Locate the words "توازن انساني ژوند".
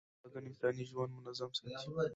0.33-1.13